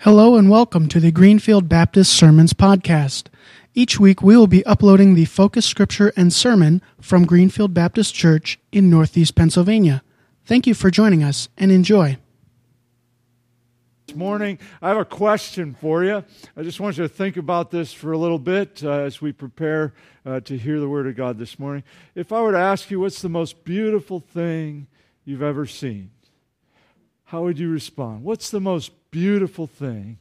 [0.00, 3.28] Hello and welcome to the Greenfield Baptist Sermons Podcast.
[3.74, 8.60] Each week we will be uploading the focus scripture and sermon from Greenfield Baptist Church
[8.70, 10.02] in Northeast Pennsylvania.
[10.44, 12.18] Thank you for joining us and enjoy.
[14.06, 16.22] This morning, I have a question for you.
[16.56, 19.32] I just want you to think about this for a little bit uh, as we
[19.32, 19.94] prepare
[20.26, 21.84] uh, to hear the Word of God this morning.
[22.14, 24.88] If I were to ask you, what's the most beautiful thing
[25.24, 26.10] you've ever seen?
[27.26, 28.24] How would you respond?
[28.24, 30.18] What's the most beautiful thing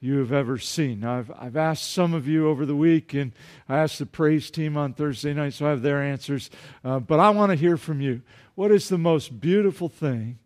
[0.00, 1.00] you have ever seen.
[1.00, 3.32] Now, I've, I've asked some of you over the week, and
[3.68, 6.50] I asked the praise team on Thursday night, so I have their answers.
[6.84, 8.22] Uh, but I want to hear from you.
[8.54, 10.38] What is the most beautiful thing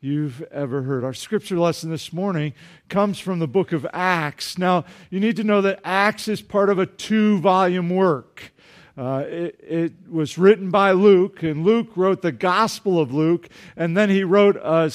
[0.00, 1.04] you've ever heard?
[1.04, 2.54] Our scripture lesson this morning
[2.88, 4.56] comes from the book of Acts.
[4.56, 8.52] Now, you need to know that Acts is part of a two volume work.
[8.96, 13.96] Uh, it, it, was written by Luke, and Luke wrote the Gospel of Luke, and
[13.96, 14.90] then he wrote a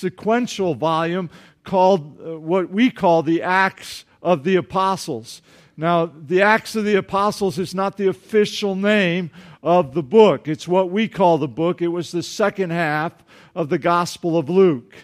[0.00, 1.30] sequential volume
[1.64, 5.42] called uh, what we call the Acts of the Apostles.
[5.76, 9.30] Now, the Acts of the Apostles is not the official name
[9.62, 10.48] of the book.
[10.48, 11.80] It's what we call the book.
[11.80, 13.12] It was the second half
[13.54, 14.94] of the Gospel of Luke.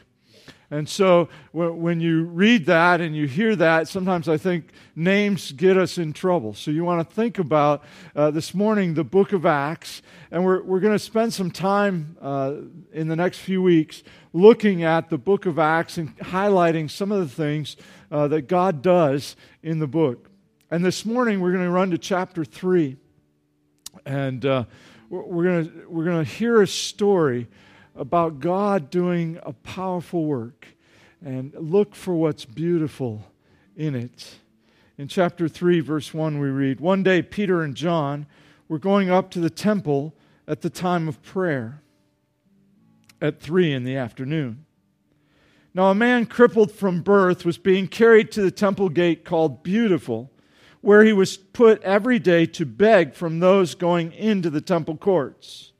[0.70, 5.76] And so when you read that and you hear that, sometimes I think names get
[5.76, 6.54] us in trouble.
[6.54, 7.84] So you want to think about
[8.16, 12.16] uh, this morning the book of Acts, and we're, we're going to spend some time
[12.20, 12.54] uh,
[12.92, 17.20] in the next few weeks looking at the book of Acts and highlighting some of
[17.20, 17.76] the things
[18.10, 20.30] uh, that God does in the book.
[20.68, 22.96] And this morning we're going to run to chapter 3,
[24.04, 24.64] and uh,
[25.10, 27.46] we're going to, we're going to hear a story
[27.96, 30.68] about God doing a powerful work
[31.24, 33.24] and look for what's beautiful
[33.76, 34.36] in it.
[34.98, 38.26] In chapter 3, verse 1, we read One day, Peter and John
[38.68, 40.14] were going up to the temple
[40.46, 41.82] at the time of prayer
[43.20, 44.64] at 3 in the afternoon.
[45.74, 50.30] Now, a man crippled from birth was being carried to the temple gate called Beautiful,
[50.80, 55.72] where he was put every day to beg from those going into the temple courts.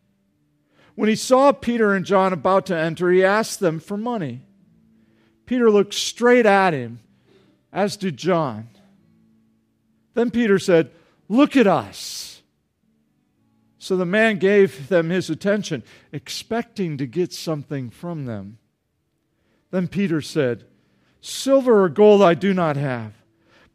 [0.96, 4.42] When he saw Peter and John about to enter, he asked them for money.
[5.44, 7.00] Peter looked straight at him,
[7.72, 8.68] as did John.
[10.14, 10.90] Then Peter said,
[11.28, 12.42] Look at us.
[13.78, 18.58] So the man gave them his attention, expecting to get something from them.
[19.70, 20.64] Then Peter said,
[21.20, 23.12] Silver or gold I do not have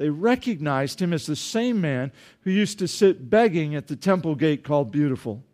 [0.00, 4.34] they recognized him as the same man who used to sit begging at the temple
[4.34, 5.44] gate called Beautiful.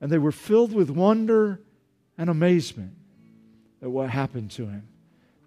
[0.00, 1.60] And they were filled with wonder
[2.16, 2.92] and amazement
[3.82, 4.86] at what happened to him.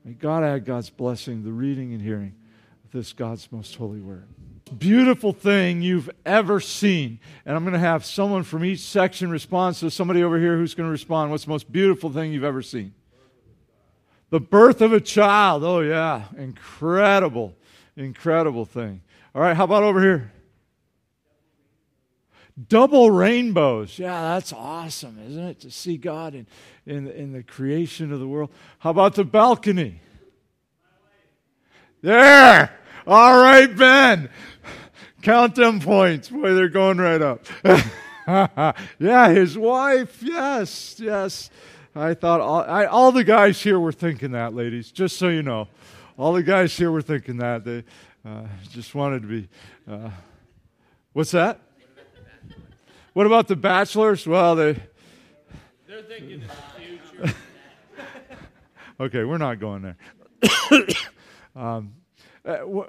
[0.04, 2.36] May God add God's blessing, the reading and hearing
[2.84, 4.28] of this God's most holy word.
[4.78, 7.22] Beautiful thing you've ever seen.
[7.46, 9.78] And I'm going to have someone from each section respond.
[9.78, 11.32] So, somebody over here who's going to respond.
[11.32, 12.94] What's the most beautiful thing you've ever seen?
[14.32, 15.64] The birth of a child.
[15.64, 16.24] Oh, yeah.
[16.38, 17.56] Incredible
[17.98, 19.02] incredible thing.
[19.36, 20.32] All right, how about over here?
[22.70, 24.00] Double rainbows.
[24.00, 25.60] Yeah, that's awesome, isn't it?
[25.62, 26.48] To see God in,
[26.86, 28.50] in, in the creation of the world.
[28.80, 30.02] How about the balcony?
[32.02, 32.72] There!
[33.06, 34.30] All right, Ben.
[35.22, 36.30] Count them points.
[36.30, 37.46] Boy, they're going right up.
[39.00, 40.22] yeah, his wife.
[40.22, 41.50] Yes, yes.
[41.96, 45.42] I thought all, I, all the guys here were thinking that, ladies, just so you
[45.44, 45.68] know
[46.18, 47.64] all the guys here were thinking that.
[47.64, 47.84] They
[48.26, 49.50] uh, just wanted to be.
[49.90, 50.10] Uh,
[51.14, 51.62] what's that?
[53.14, 54.26] What about the bachelors?
[54.28, 54.74] Well, they.
[55.88, 57.36] They're thinking in the future.
[59.00, 59.98] okay, we're not going there.
[61.56, 61.94] um,
[62.46, 62.88] uh, w-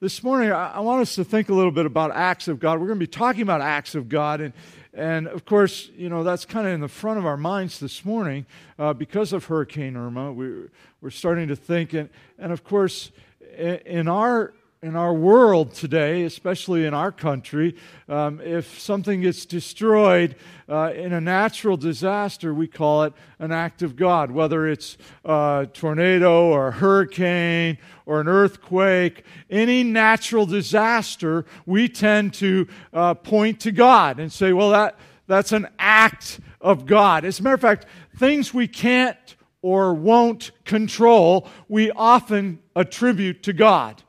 [0.00, 2.80] this morning, I, want us to think a little bit about acts of God.
[2.80, 4.52] We're going to be talking about acts of God, and
[4.92, 8.04] and of course, you know, that's kind of in the front of our minds this
[8.04, 8.46] morning
[8.78, 10.32] uh, because of Hurricane Irma.
[10.32, 10.68] We,
[11.00, 12.08] we're starting to think, and,
[12.38, 13.10] and of course,
[13.56, 14.52] in our
[14.84, 17.74] in our world today, especially in our country,
[18.06, 20.36] um, if something gets destroyed
[20.68, 25.66] uh, in a natural disaster, we call it an act of God, whether it's a
[25.72, 33.60] tornado or a hurricane or an earthquake, any natural disaster, we tend to uh, point
[33.60, 37.24] to God and say, well, that, that's an act of God.
[37.24, 37.86] As a matter of fact,
[38.18, 44.02] things we can't or won't control, we often attribute to God.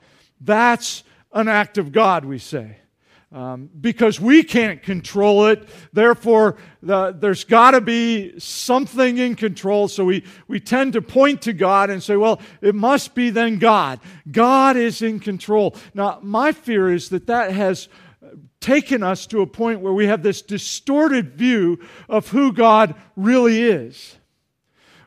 [0.45, 1.03] That's
[1.33, 2.77] an act of God, we say.
[3.31, 5.67] Um, because we can't control it.
[5.91, 9.89] Therefore, the, there's got to be something in control.
[9.89, 13.59] So we, we tend to point to God and say, well, it must be then
[13.59, 13.99] God.
[14.31, 15.75] God is in control.
[15.93, 17.89] Now, my fear is that that has
[18.61, 23.61] taken us to a point where we have this distorted view of who God really
[23.61, 24.15] is.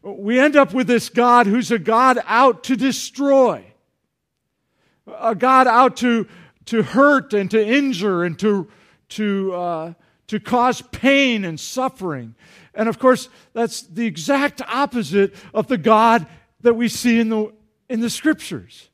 [0.03, 3.65] We end up with this God who's a God out to destroy,
[5.19, 6.27] a God out to
[6.69, 8.69] to hurt and to injure and to,
[9.09, 9.93] to, uh,
[10.27, 12.35] to cause pain and suffering.
[12.75, 16.27] And of course, that's the exact opposite of the God
[16.61, 17.55] that we see in the,
[17.89, 18.91] in the scriptures.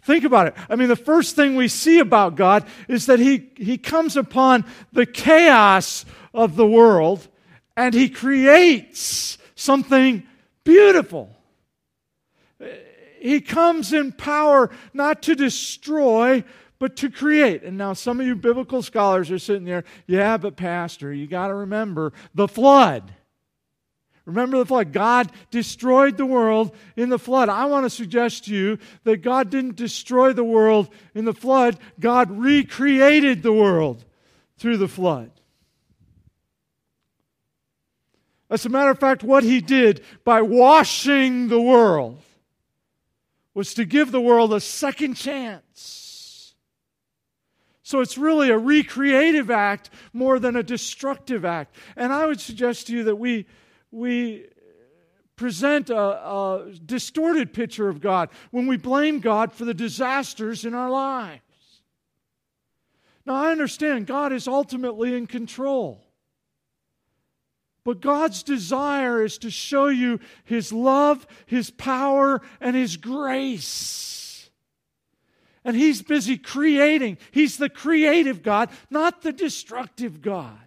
[0.00, 0.54] Think about it.
[0.70, 4.64] I mean, the first thing we see about God is that he, he comes upon
[4.90, 7.28] the chaos of the world
[7.76, 10.22] and he creates something
[10.64, 11.36] beautiful.
[13.20, 16.42] He comes in power not to destroy,
[16.78, 17.62] but to create.
[17.62, 21.48] And now some of you biblical scholars are sitting there, yeah, but Pastor, you got
[21.48, 23.12] to remember the flood.
[24.24, 24.92] Remember the flood.
[24.92, 27.48] God destroyed the world in the flood.
[27.48, 31.78] I want to suggest to you that God didn't destroy the world in the flood,
[31.98, 34.04] God recreated the world
[34.56, 35.30] through the flood.
[38.48, 42.20] As a matter of fact, what he did by washing the world
[43.54, 46.10] was to give the world a second chance
[47.90, 51.74] so it's really a recreative act more than a destructive act.
[51.96, 53.46] And I would suggest to you that we,
[53.90, 54.46] we
[55.34, 60.72] present a, a distorted picture of God when we blame God for the disasters in
[60.72, 61.42] our lives.
[63.26, 66.00] Now, I understand God is ultimately in control.
[67.84, 74.20] But God's desire is to show you His love, His power, and His grace.
[75.64, 77.18] And he's busy creating.
[77.32, 80.58] He's the creative God, not the destructive God.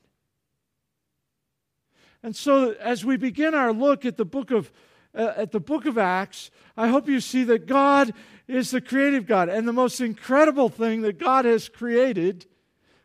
[2.21, 4.71] And so as we begin our look at the book of
[5.15, 8.13] uh, at the book of Acts, I hope you see that God
[8.47, 9.47] is the creative God.
[9.47, 12.47] And the most incredible thing that God has created,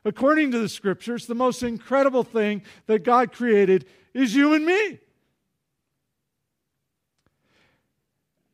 [0.06, 3.84] according to the scriptures, the most incredible thing that God created
[4.14, 4.98] is you and me.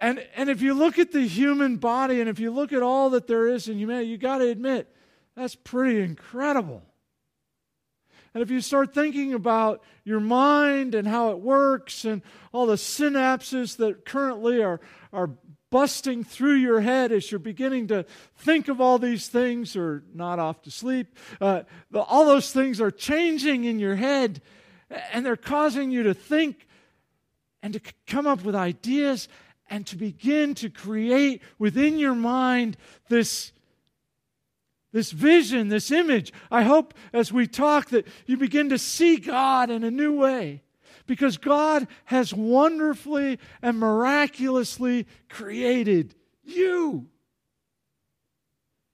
[0.01, 3.11] And, and if you look at the human body and if you look at all
[3.11, 4.95] that there is in humanity, you got to admit,
[5.35, 6.83] that's pretty incredible.
[8.35, 12.21] And if you start thinking about your mind and how it works and
[12.53, 14.81] all the synapses that currently are,
[15.12, 15.31] are
[15.71, 18.05] busting through your head as you're beginning to
[18.37, 22.81] think of all these things or not off to sleep, uh, the, all those things
[22.81, 24.43] are changing in your head
[25.12, 26.67] and they're causing you to think
[27.62, 29.29] and to come up with ideas
[29.70, 32.76] and to begin to create within your mind
[33.08, 33.52] this,
[34.93, 36.32] this vision, this image.
[36.50, 40.62] I hope as we talk that you begin to see God in a new way
[41.06, 47.06] because God has wonderfully and miraculously created you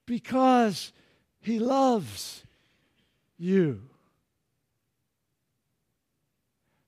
[0.06, 0.92] because
[1.40, 2.44] He loves
[3.38, 3.82] you.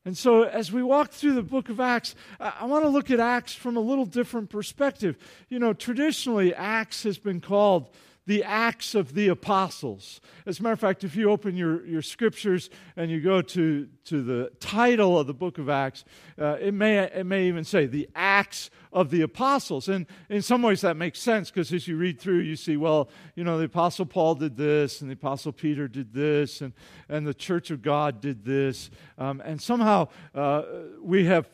[0.05, 3.21] And so, as we walk through the book of Acts, I want to look at
[3.21, 5.17] Acts from a little different perspective.
[5.49, 7.89] You know, traditionally, Acts has been called
[8.27, 10.21] the Acts of the Apostles.
[10.47, 13.89] As a matter of fact, if you open your, your scriptures and you go to,
[14.05, 16.05] to the title of the book of Acts,
[16.39, 19.89] uh, it, may, it may even say the Acts of the Apostles.
[19.89, 23.09] And in some ways that makes sense because as you read through, you see, well,
[23.35, 26.73] you know, the Apostle Paul did this, and the Apostle Peter did this, and,
[27.09, 28.91] and the Church of God did this.
[29.19, 30.63] Um, and somehow uh,
[31.01, 31.49] we have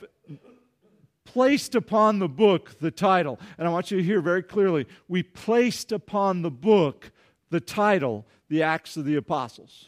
[1.32, 3.38] placed upon the book the title.
[3.58, 7.10] And I want you to hear very clearly we placed upon the book
[7.50, 9.86] the title, The Acts of the Apostles.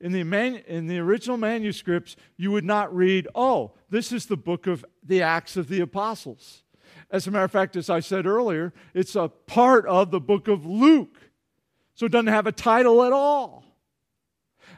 [0.00, 4.68] In the, in the original manuscripts, you would not read, oh, this is the book
[4.68, 6.62] of the Acts of the Apostles.
[7.10, 10.46] As a matter of fact, as I said earlier, it's a part of the book
[10.46, 11.18] of Luke.
[11.94, 13.64] So it doesn't have a title at all.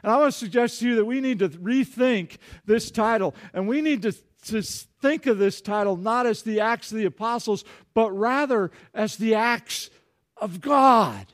[0.03, 3.67] And I want to suggest to you that we need to rethink this title and
[3.67, 7.63] we need to to think of this title not as the Acts of the Apostles,
[7.93, 9.89] but rather as the Acts
[10.37, 11.27] of God.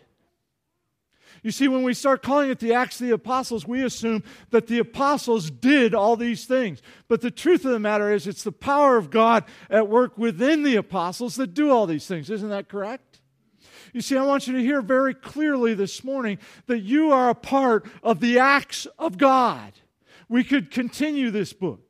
[1.44, 4.68] You see, when we start calling it the Acts of the Apostles, we assume that
[4.68, 6.82] the apostles did all these things.
[7.08, 10.64] But the truth of the matter is, it's the power of God at work within
[10.64, 12.30] the apostles that do all these things.
[12.30, 13.22] Isn't that correct?
[13.94, 17.36] You see, I want you to hear very clearly this morning that you are a
[17.36, 19.74] part of the acts of God.
[20.30, 21.88] We could continue this book.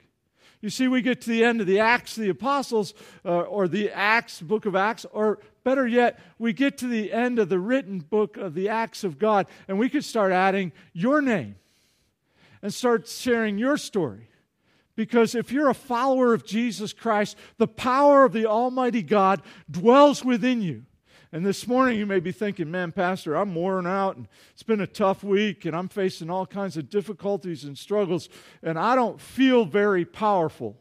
[0.61, 3.67] You see, we get to the end of the Acts of the Apostles, uh, or
[3.67, 7.59] the Acts, book of Acts, or better yet, we get to the end of the
[7.59, 11.57] written book of the Acts of God, and we could start adding your name
[12.61, 14.29] and start sharing your story.
[14.95, 20.25] Because if you're a follower of Jesus Christ, the power of the Almighty God dwells
[20.25, 20.86] within you.
[21.31, 24.81] And this morning you may be thinking, man, Pastor, I'm worn out and it's been
[24.81, 28.29] a tough week and I'm facing all kinds of difficulties and struggles
[28.63, 30.77] and I don't feel very powerful.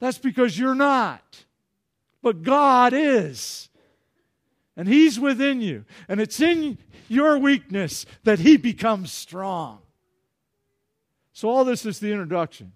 [0.00, 1.44] That's because you're not.
[2.22, 3.68] But God is.
[4.76, 5.84] And He's within you.
[6.08, 9.80] And it's in your weakness that He becomes strong.
[11.32, 12.72] So, all this is the introduction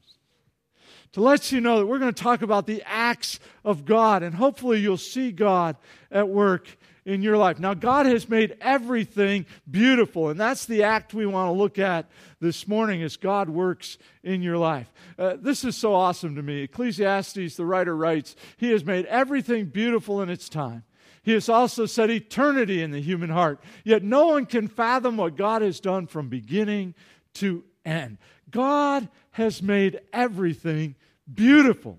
[1.17, 4.35] to let you know that we're going to talk about the acts of God, and
[4.35, 5.77] hopefully you'll see God
[6.11, 7.59] at work in your life.
[7.59, 12.11] Now, God has made everything beautiful, and that's the act we want to look at
[12.39, 14.93] this morning as God works in your life.
[15.19, 16.65] Uh, this is so awesome to me.
[16.65, 20.85] Ecclesiastes, the writer writes, He has made everything beautiful in its time.
[21.23, 23.59] He has also set eternity in the human heart.
[23.85, 26.95] Yet no one can fathom what God has done from beginning
[27.37, 28.19] to end.
[28.51, 30.95] God has made everything
[31.33, 31.99] beautiful.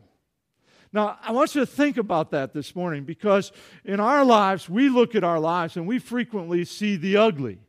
[0.94, 3.52] Now, I want you to think about that this morning because
[3.84, 7.60] in our lives, we look at our lives and we frequently see the ugly.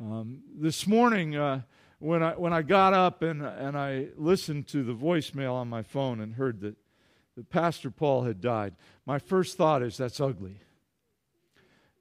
[0.00, 1.62] Um, this morning, uh,
[1.98, 5.82] when, I, when I got up and, and I listened to the voicemail on my
[5.82, 6.76] phone and heard that,
[7.36, 10.60] that Pastor Paul had died, my first thought is that's ugly.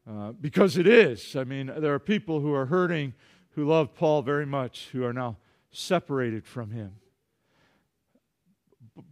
[0.08, 1.36] Uh, because it is.
[1.36, 3.14] I mean, there are people who are hurting
[3.58, 5.36] who loved Paul very much who are now
[5.72, 6.92] separated from him.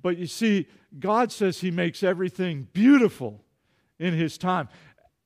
[0.04, 0.68] But you see,
[1.00, 3.44] God says He makes everything beautiful
[3.98, 4.70] in His time.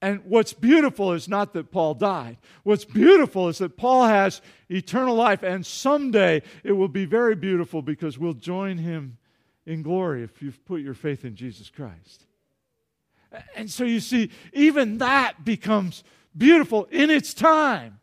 [0.02, 2.38] And what's beautiful is not that Paul died.
[2.64, 7.82] What's beautiful is that Paul has eternal life, and someday it will be very beautiful
[7.82, 9.18] because we'll join him
[9.66, 12.26] in glory if you've put your faith in Jesus Christ.
[13.54, 16.06] And so you see, even that becomes
[16.38, 18.00] beautiful in its time.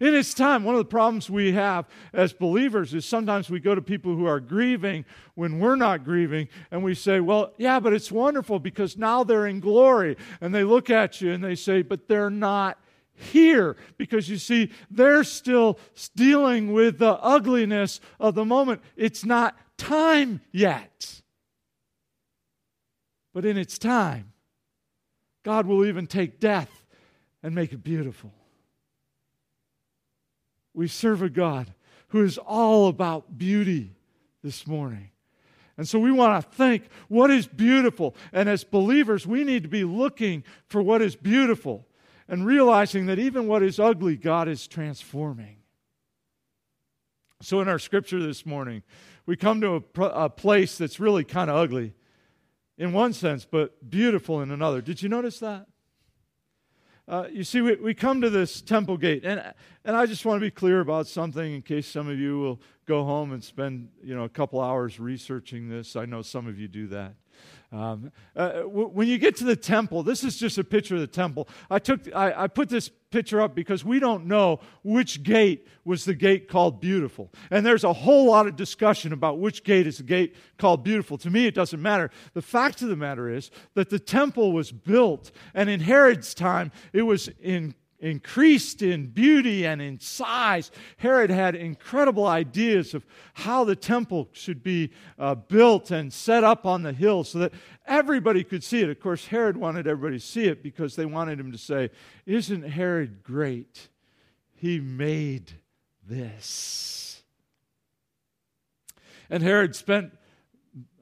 [0.00, 3.74] In its time, one of the problems we have as believers is sometimes we go
[3.74, 7.92] to people who are grieving when we're not grieving, and we say, Well, yeah, but
[7.92, 10.16] it's wonderful because now they're in glory.
[10.40, 12.78] And they look at you and they say, But they're not
[13.14, 15.78] here because you see, they're still
[16.16, 18.82] dealing with the ugliness of the moment.
[18.96, 21.22] It's not time yet.
[23.32, 24.32] But in its time,
[25.44, 26.84] God will even take death
[27.42, 28.32] and make it beautiful.
[30.74, 31.72] We serve a God
[32.08, 33.92] who is all about beauty
[34.42, 35.10] this morning.
[35.76, 38.14] And so we want to think what is beautiful.
[38.32, 41.86] And as believers, we need to be looking for what is beautiful
[42.28, 45.56] and realizing that even what is ugly, God is transforming.
[47.42, 48.82] So in our scripture this morning,
[49.26, 51.94] we come to a, a place that's really kind of ugly
[52.78, 54.80] in one sense, but beautiful in another.
[54.80, 55.66] Did you notice that?
[57.06, 59.52] Uh, you see, we, we come to this temple gate, and,
[59.84, 62.60] and I just want to be clear about something in case some of you will
[62.86, 65.96] go home and spend you know, a couple hours researching this.
[65.96, 67.14] I know some of you do that.
[67.74, 71.00] Um, uh, w- when you get to the temple, this is just a picture of
[71.00, 71.48] the temple.
[71.68, 76.04] I took, I, I, put this picture up because we don't know which gate was
[76.04, 79.96] the gate called beautiful, and there's a whole lot of discussion about which gate is
[79.96, 81.18] the gate called beautiful.
[81.18, 82.12] To me, it doesn't matter.
[82.34, 86.70] The fact of the matter is that the temple was built, and in Herod's time,
[86.92, 90.70] it was in increased in beauty and in size.
[90.98, 96.66] Herod had incredible ideas of how the temple should be uh, built and set up
[96.66, 97.52] on the hill so that
[97.86, 98.90] everybody could see it.
[98.90, 101.90] Of course, Herod wanted everybody to see it because they wanted him to say,
[102.26, 103.88] Isn't Herod great?
[104.54, 105.52] He made
[106.06, 107.22] this.
[109.30, 110.12] And Herod spent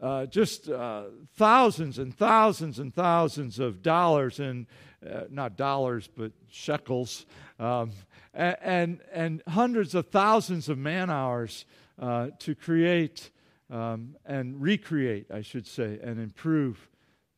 [0.02, 1.04] uh, just uh,
[1.36, 4.66] thousands and thousands and thousands of dollars and
[5.08, 7.24] uh, not dollars, but shekels,
[7.58, 7.92] um,
[8.34, 11.64] and, and, and, hundreds of thousands of man hours
[12.00, 13.30] uh, to create
[13.70, 16.88] um, and recreate, I should say, and improve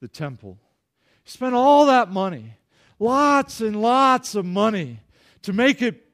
[0.01, 0.59] the temple.
[1.25, 2.55] Spent all that money,
[2.99, 5.01] lots and lots of money,
[5.43, 6.05] to make it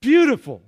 [0.00, 0.62] beautiful.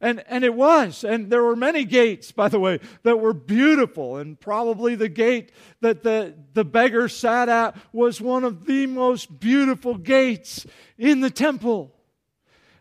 [0.00, 1.02] And, and it was.
[1.02, 4.16] And there were many gates, by the way, that were beautiful.
[4.16, 5.50] And probably the gate
[5.80, 11.30] that the, the beggar sat at was one of the most beautiful gates in the
[11.30, 11.94] temple.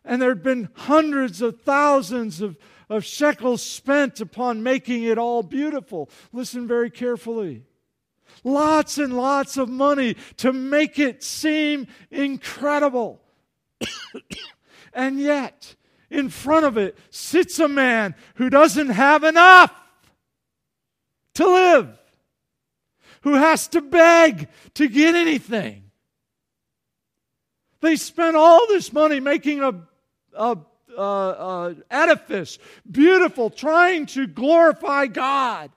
[0.06, 2.56] And there had been hundreds of thousands of,
[2.88, 6.10] of shekels spent upon making it all beautiful.
[6.32, 7.64] Listen very carefully.
[8.44, 13.22] Lots and lots of money to make it seem incredible.
[14.94, 15.76] and yet,
[16.10, 19.74] in front of it sits a man who doesn't have enough
[21.36, 21.98] to live.
[23.22, 25.84] who has to beg to get anything.
[27.82, 29.74] They spent all this money making a,
[30.34, 30.58] a,
[30.98, 32.58] a edifice,
[32.90, 35.72] beautiful, trying to glorify God.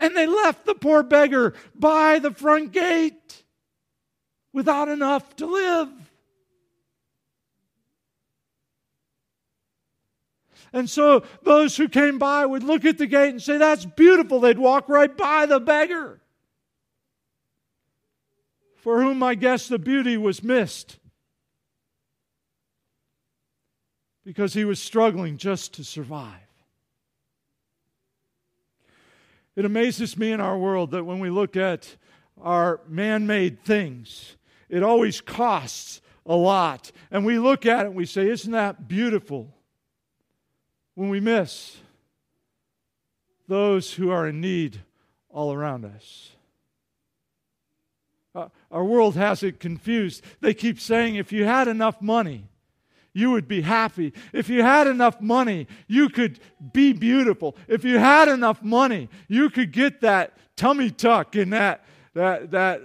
[0.00, 3.44] And they left the poor beggar by the front gate
[4.52, 5.88] without enough to live.
[10.74, 14.40] And so those who came by would look at the gate and say, That's beautiful.
[14.40, 16.20] They'd walk right by the beggar,
[18.74, 20.98] for whom I guess the beauty was missed
[24.24, 26.40] because he was struggling just to survive.
[29.54, 31.94] It amazes me in our world that when we look at
[32.42, 34.36] our man made things,
[34.68, 36.90] it always costs a lot.
[37.12, 39.54] And we look at it and we say, Isn't that beautiful?
[40.94, 41.76] When we miss
[43.48, 44.80] those who are in need
[45.28, 46.30] all around us.
[48.34, 50.22] Uh, our world has it confused.
[50.40, 52.48] They keep saying if you had enough money,
[53.12, 54.12] you would be happy.
[54.32, 56.40] If you had enough money, you could
[56.72, 57.56] be beautiful.
[57.68, 61.84] If you had enough money, you could get that tummy tuck and that,
[62.14, 62.82] that, that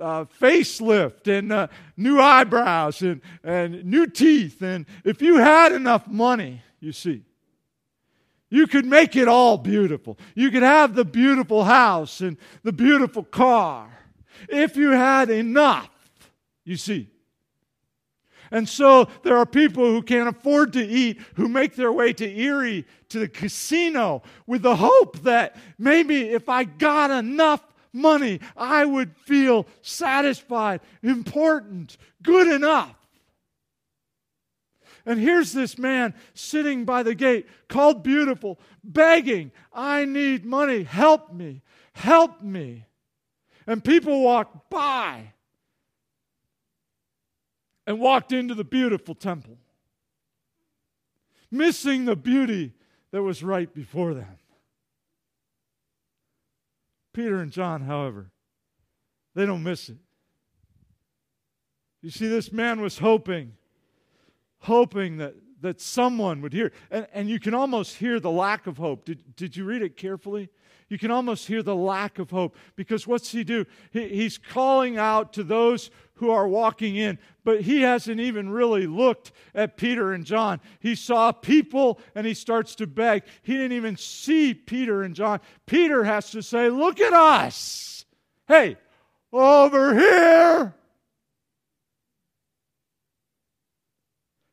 [0.00, 1.66] uh, facelift and uh,
[1.96, 4.62] new eyebrows and, and new teeth.
[4.62, 7.24] And if you had enough money, you see,
[8.52, 10.18] you could make it all beautiful.
[10.34, 13.90] You could have the beautiful house and the beautiful car.
[14.46, 15.88] If you had enough,
[16.62, 17.08] you see.
[18.50, 22.38] And so there are people who can't afford to eat who make their way to
[22.40, 28.84] Erie to the casino with the hope that maybe if I got enough money, I
[28.84, 33.01] would feel satisfied, important, good enough.
[35.04, 41.32] And here's this man sitting by the gate, called beautiful, begging, I need money, help
[41.32, 42.86] me, help me.
[43.66, 45.32] And people walk by
[47.86, 49.58] and walked into the beautiful temple,
[51.50, 52.72] missing the beauty
[53.10, 54.38] that was right before them.
[57.12, 58.30] Peter and John, however,
[59.34, 59.98] they don't miss it.
[62.00, 63.52] You see, this man was hoping,
[64.62, 66.72] hoping that, that someone would hear.
[66.90, 69.04] And, and you can almost hear the lack of hope.
[69.04, 70.48] Did, did you read it carefully?
[70.88, 73.64] You can almost hear the lack of hope because what's he do?
[73.92, 78.86] He, he's calling out to those who are walking in, but he hasn't even really
[78.86, 80.60] looked at Peter and John.
[80.80, 83.22] He saw people and he starts to beg.
[83.42, 85.40] He didn't even see Peter and John.
[85.66, 88.04] Peter has to say, Look at us.
[88.46, 88.76] Hey,
[89.32, 90.74] over here.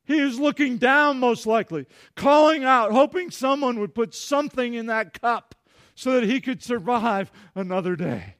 [0.09, 5.21] He is looking down, most likely, calling out, hoping someone would put something in that
[5.21, 5.53] cup
[5.93, 8.33] so that he could survive another day.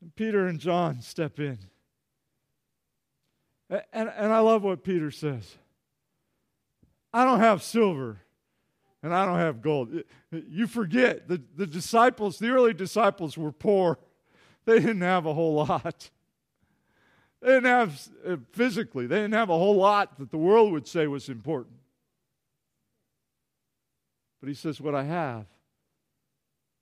[0.00, 1.58] And Peter and John step in.
[3.68, 5.54] And, and I love what Peter says
[7.12, 8.22] I don't have silver
[9.02, 10.02] and I don't have gold.
[10.30, 13.98] You forget, the, the disciples, the early disciples were poor.
[14.64, 16.10] They didn't have a whole lot.
[17.42, 20.86] They didn't have, uh, physically, they didn't have a whole lot that the world would
[20.86, 21.76] say was important.
[24.40, 25.46] But he says, What I have,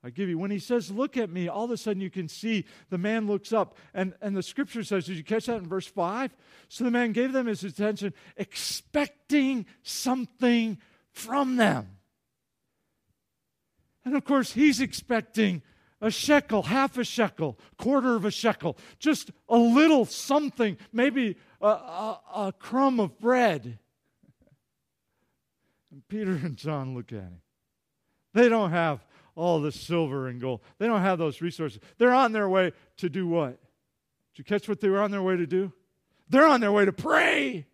[0.04, 0.38] I give you.
[0.38, 3.26] When he says, Look at me, all of a sudden you can see the man
[3.26, 3.76] looks up.
[3.94, 6.34] And, and the scripture says, Did you catch that in verse 5?
[6.68, 10.76] So the man gave them his attention, expecting something
[11.10, 11.88] from them.
[14.04, 15.62] And of course, he's expecting
[16.00, 21.66] a shekel, half a shekel, quarter of a shekel, just a little something, maybe a,
[21.66, 23.78] a, a crumb of bread.
[25.92, 27.40] And Peter and John look at him.
[28.32, 30.60] They don't have all the silver and gold.
[30.78, 31.80] They don't have those resources.
[31.98, 33.60] They're on their way to do what?
[34.32, 35.72] Did you catch what they were on their way to do?
[36.28, 37.66] They're on their way to pray.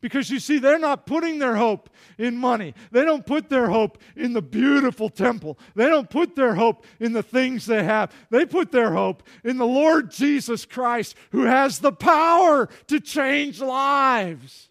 [0.00, 2.74] Because you see, they're not putting their hope in money.
[2.92, 5.58] They don't put their hope in the beautiful temple.
[5.74, 8.12] They don't put their hope in the things they have.
[8.30, 13.60] They put their hope in the Lord Jesus Christ, who has the power to change
[13.60, 14.68] lives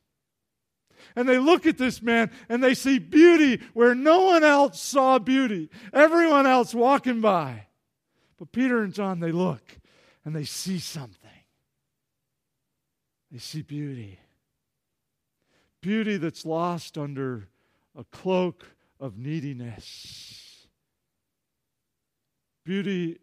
[1.16, 5.18] and they look at this man and they see beauty where no one else saw
[5.18, 5.70] beauty.
[5.94, 7.68] Everyone else walking by.
[8.38, 9.64] But Peter and John, they look
[10.26, 11.30] and they see something.
[13.32, 14.20] They see beauty.
[15.86, 17.48] Beauty that's lost under
[17.96, 18.66] a cloak
[19.00, 20.66] of neediness.
[22.64, 23.20] Beauty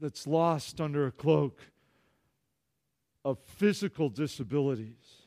[0.00, 1.60] that's lost under a cloak
[3.22, 5.26] of physical disabilities.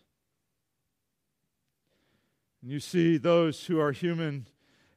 [2.64, 4.48] And you see those who are human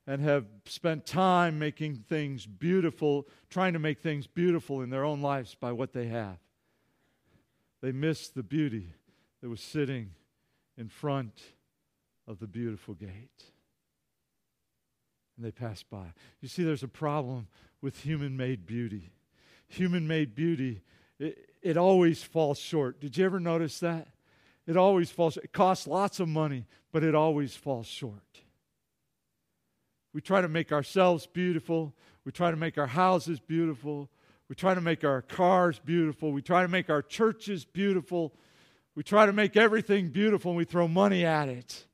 [0.07, 5.21] and have spent time making things beautiful, trying to make things beautiful in their own
[5.21, 6.39] lives by what they have.
[7.83, 8.95] They miss the beauty
[9.43, 10.13] that was sitting
[10.79, 11.43] in front
[12.27, 13.45] of the beautiful gate.
[15.37, 16.13] And they pass by.
[16.41, 17.49] You see, there's a problem
[17.81, 19.11] with human made beauty.
[19.69, 20.83] Human made beauty,
[21.19, 23.01] it, it always falls short.
[23.01, 24.09] Did you ever notice that?
[24.67, 25.45] It always falls short.
[25.45, 28.41] It costs lots of money, but it always falls short.
[30.13, 31.95] We try to make ourselves beautiful.
[32.25, 34.09] We try to make our houses beautiful.
[34.49, 36.33] We try to make our cars beautiful.
[36.33, 38.33] We try to make our churches beautiful.
[38.95, 41.85] We try to make everything beautiful and we throw money at it.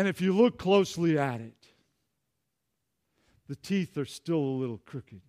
[0.00, 1.66] And if you look closely at it,
[3.48, 5.20] the teeth are still a little crooked.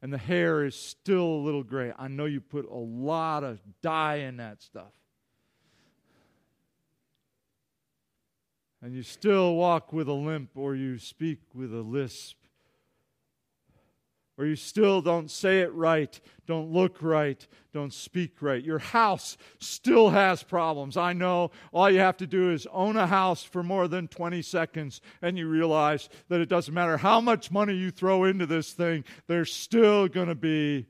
[0.00, 1.92] And the hair is still a little gray.
[1.98, 4.92] I know you put a lot of dye in that stuff.
[8.80, 12.36] And you still walk with a limp or you speak with a lisp
[14.36, 18.64] or you still don't say it right, don't look right, don't speak right.
[18.64, 20.96] Your house still has problems.
[20.96, 24.42] I know all you have to do is own a house for more than 20
[24.42, 28.72] seconds, and you realize that it doesn't matter how much money you throw into this
[28.72, 30.86] thing, there's still going to be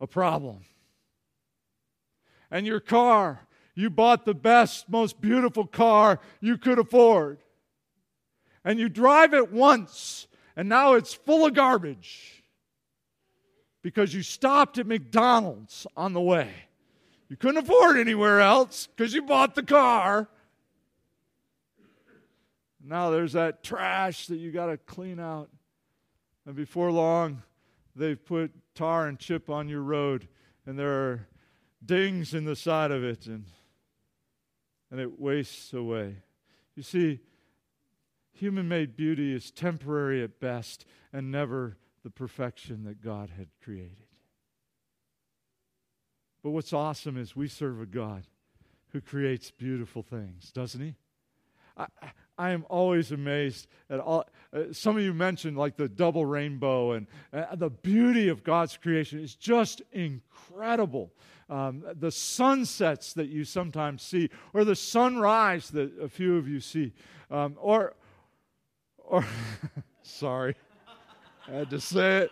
[0.00, 0.60] a problem.
[2.50, 7.38] And your car, you bought the best, most beautiful car you could afford.
[8.64, 12.41] And you drive it once, and now it's full of garbage
[13.82, 16.50] because you stopped at McDonald's on the way.
[17.28, 20.28] You couldn't afford anywhere else because you bought the car.
[22.84, 25.48] Now there's that trash that you got to clean out.
[26.46, 27.42] And before long,
[27.94, 30.28] they've put tar and chip on your road,
[30.66, 31.26] and there are
[31.84, 33.44] dings in the side of it, and,
[34.90, 36.16] and it wastes away.
[36.74, 37.20] You see,
[38.32, 43.96] human made beauty is temporary at best and never the perfection that God had created.
[46.42, 48.24] But what's awesome is we serve a God
[48.88, 50.94] who creates beautiful things, doesn't he?
[51.76, 51.86] I,
[52.36, 54.24] I am always amazed at all.
[54.52, 58.76] Uh, some of you mentioned like the double rainbow and uh, the beauty of God's
[58.76, 61.12] creation is just incredible.
[61.48, 66.60] Um, the sunsets that you sometimes see, or the sunrise that a few of you
[66.60, 66.92] see,
[67.30, 67.94] um, or,
[68.98, 69.24] or
[70.02, 70.56] sorry.
[71.48, 72.30] I had to say it.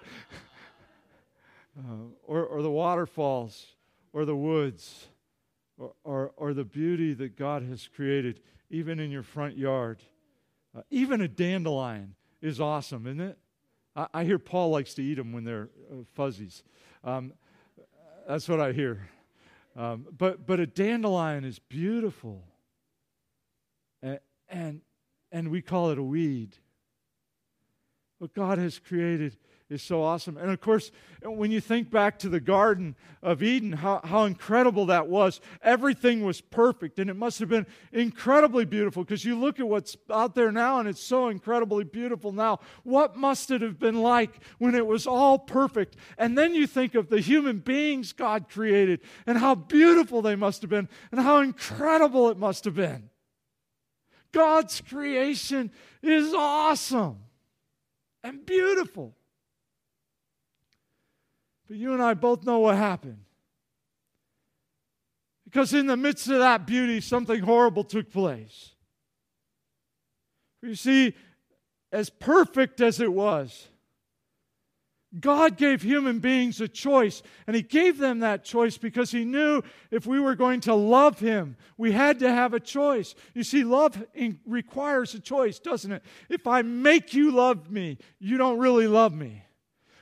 [1.78, 3.66] Uh, or, or the waterfalls,
[4.12, 5.06] or the woods,
[5.78, 10.02] or, or, or, the beauty that God has created, even in your front yard.
[10.76, 13.38] Uh, even a dandelion is awesome, isn't it?
[13.96, 16.64] I, I, hear Paul likes to eat them when they're uh, fuzzies.
[17.04, 17.32] Um,
[18.28, 19.08] that's what I hear.
[19.76, 22.42] Um, but, but a dandelion is beautiful.
[24.02, 24.18] And,
[24.48, 24.80] and,
[25.30, 26.56] and we call it a weed
[28.20, 29.38] what God has created
[29.70, 30.36] is so awesome.
[30.36, 30.90] And of course,
[31.22, 35.40] when you think back to the Garden of Eden, how, how incredible that was.
[35.62, 39.96] Everything was perfect, and it must have been incredibly beautiful because you look at what's
[40.10, 42.60] out there now and it's so incredibly beautiful now.
[42.82, 45.96] What must it have been like when it was all perfect?
[46.18, 50.60] And then you think of the human beings God created and how beautiful they must
[50.60, 53.08] have been and how incredible it must have been.
[54.30, 57.20] God's creation is awesome
[58.22, 59.14] and beautiful.
[61.68, 63.24] But you and I both know what happened.
[65.44, 68.70] Because in the midst of that beauty, something horrible took place.
[70.62, 71.14] You see,
[71.90, 73.66] as perfect as it was,
[75.18, 79.62] God gave human beings a choice, and He gave them that choice because He knew
[79.90, 83.16] if we were going to love Him, we had to have a choice.
[83.34, 84.00] You see, love
[84.46, 86.04] requires a choice, doesn't it?
[86.28, 89.42] If I make you love me, you don't really love me.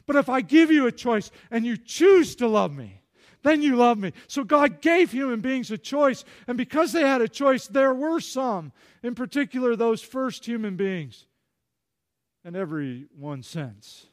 [0.05, 3.01] But if I give you a choice and you choose to love me,
[3.43, 4.13] then you love me.
[4.27, 8.21] So God gave human beings a choice, and because they had a choice, there were
[8.21, 11.27] some, in particular those first human beings,
[12.45, 14.07] in every one sense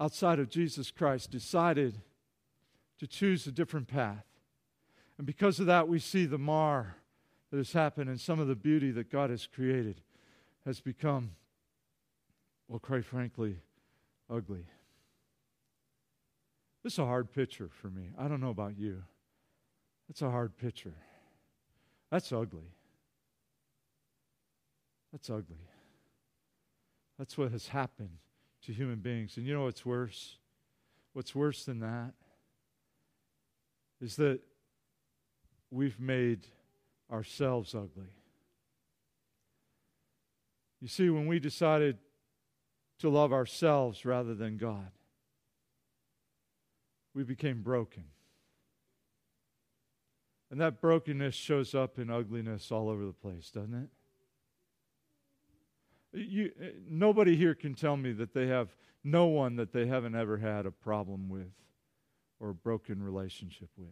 [0.00, 2.00] outside of Jesus Christ decided
[2.98, 4.24] to choose a different path.
[5.18, 6.96] And because of that, we see the mar
[7.50, 10.00] that has happened and some of the beauty that God has created
[10.64, 11.32] has become,
[12.66, 13.56] well, quite frankly,
[14.30, 14.64] ugly.
[16.82, 18.10] This is a hard picture for me.
[18.18, 19.02] I don't know about you.
[20.08, 20.94] That's a hard picture.
[22.10, 22.72] That's ugly.
[25.12, 25.68] That's ugly.
[27.18, 28.18] That's what has happened
[28.66, 29.36] to human beings.
[29.36, 30.36] And you know what's worse?
[31.12, 32.12] What's worse than that
[34.00, 34.40] is that
[35.70, 36.46] we've made
[37.10, 38.14] ourselves ugly.
[40.80, 41.98] You see, when we decided
[43.00, 44.90] to love ourselves rather than God,
[47.14, 48.04] we became broken.
[50.50, 53.88] And that brokenness shows up in ugliness all over the place, doesn't it?
[56.12, 60.14] You, uh, nobody here can tell me that they have no one that they haven't
[60.14, 61.52] ever had a problem with
[62.40, 63.88] or a broken relationship with.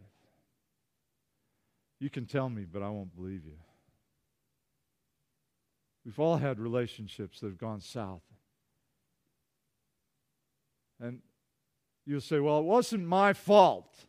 [1.99, 3.57] You can tell me, but I won't believe you.
[6.05, 8.23] We've all had relationships that have gone south.
[10.99, 11.21] And
[12.05, 14.05] you'll say, well, it wasn't my fault.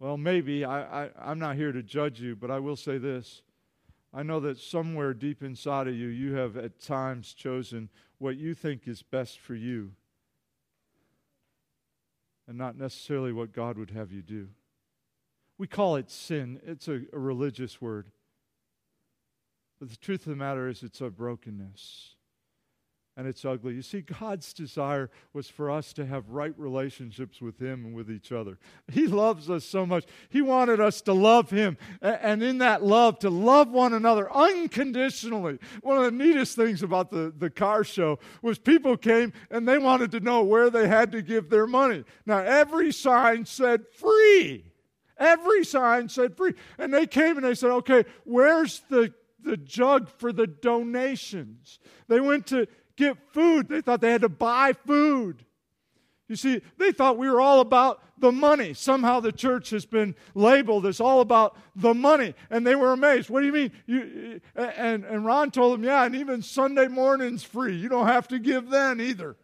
[0.00, 0.64] Well, maybe.
[0.64, 3.42] I, I, I'm not here to judge you, but I will say this.
[4.12, 8.54] I know that somewhere deep inside of you, you have at times chosen what you
[8.54, 9.92] think is best for you
[12.46, 14.48] and not necessarily what God would have you do.
[15.58, 18.10] We call it sin, it's a, a religious word.
[19.78, 22.14] But the truth of the matter is, it's a brokenness
[23.18, 23.74] and it's ugly.
[23.74, 28.08] You see, God's desire was for us to have right relationships with Him and with
[28.08, 28.58] each other.
[28.92, 30.04] He loves us so much.
[30.28, 35.58] He wanted us to love Him, and in that love, to love one another unconditionally.
[35.82, 39.78] One of the neatest things about the, the car show was people came and they
[39.78, 42.04] wanted to know where they had to give their money.
[42.24, 44.64] Now, every sign said free.
[45.18, 46.54] Every sign said free.
[46.78, 51.80] And they came and they said, okay, where's the, the jug for the donations?
[52.06, 53.68] They went to get food.
[53.68, 55.44] They thought they had to buy food.
[56.28, 58.74] You see, they thought we were all about the money.
[58.74, 62.34] Somehow the church has been labeled as all about the money.
[62.50, 63.30] And they were amazed.
[63.30, 63.72] What do you mean?
[63.86, 67.76] You, and, and Ron told them, yeah, and even Sunday morning's free.
[67.76, 69.36] You don't have to give then either.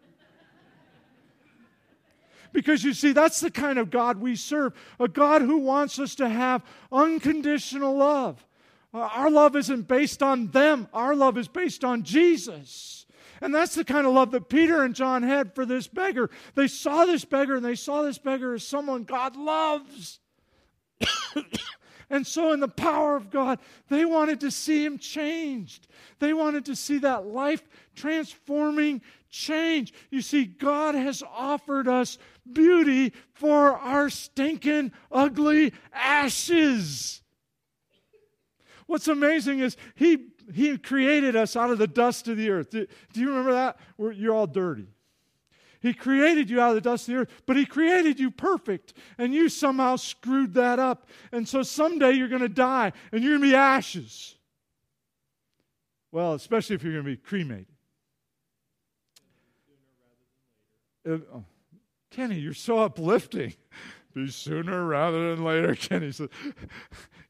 [2.52, 6.14] Because you see, that's the kind of God we serve a God who wants us
[6.16, 6.62] to have
[6.92, 8.46] unconditional love.
[8.92, 13.03] Uh, our love isn't based on them, our love is based on Jesus.
[13.44, 16.30] And that's the kind of love that Peter and John had for this beggar.
[16.54, 20.18] They saw this beggar and they saw this beggar as someone God loves.
[22.08, 23.58] and so, in the power of God,
[23.90, 25.88] they wanted to see him changed.
[26.20, 27.62] They wanted to see that life
[27.94, 29.92] transforming change.
[30.08, 32.16] You see, God has offered us
[32.50, 37.20] beauty for our stinking, ugly ashes.
[38.86, 42.70] What's amazing is He he created us out of the dust of the earth.
[42.70, 43.78] Do, do you remember that?
[43.96, 44.88] We're, you're all dirty.
[45.80, 48.94] He created you out of the dust of the earth, but He created you perfect,
[49.18, 51.08] and you somehow screwed that up.
[51.32, 54.34] And so someday you're going to die, and you're going to be ashes.
[56.10, 57.66] Well, especially if you're going to be cremated.
[61.06, 61.44] Oh,
[62.10, 63.52] Kenny, you're so uplifting.
[64.14, 66.30] be sooner rather than later, Kenny said.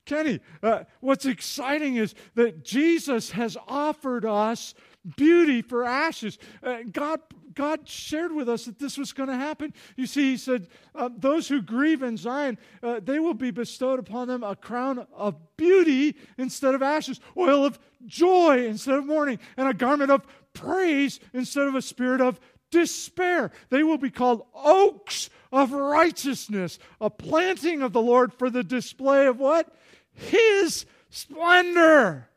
[0.04, 4.74] Kenny, uh, what's exciting is that Jesus has offered us
[5.16, 6.38] beauty for ashes.
[6.62, 7.20] Uh, God,
[7.54, 9.72] God shared with us that this was going to happen.
[9.96, 13.98] You see, He said, uh, Those who grieve in Zion, uh, they will be bestowed
[13.98, 19.38] upon them a crown of beauty instead of ashes, oil of joy instead of mourning,
[19.56, 22.40] and a garment of praise instead of a spirit of
[22.74, 23.52] despair.
[23.70, 29.26] They will be called oaks of righteousness, a planting of the Lord for the display
[29.26, 29.72] of what?
[30.12, 32.28] His splendor.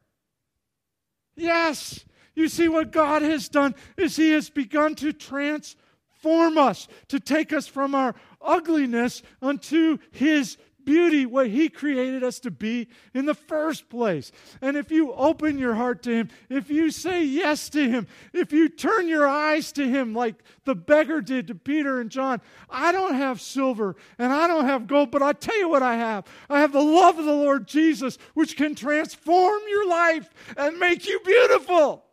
[1.36, 7.20] Yes, you see what God has done is He has begun to transform us, to
[7.20, 13.26] take us from our ugliness unto His beauty, what He created us to be in
[13.26, 14.32] the first place.
[14.62, 18.54] And if you open your heart to Him, if you say yes to Him, if
[18.54, 22.94] you turn your eyes to Him like the beggar did to Peter and John, I
[22.94, 26.26] don't have silver and I don't have gold, but I tell you what I have.
[26.50, 31.06] I have the love of the Lord Jesus, which can transform your life and make
[31.06, 32.07] you beautiful.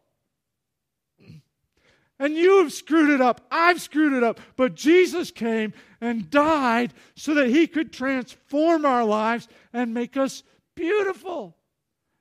[2.19, 3.41] And you have screwed it up.
[3.51, 4.41] I've screwed it up.
[4.57, 10.43] But Jesus came and died so that he could transform our lives and make us
[10.75, 11.57] beautiful.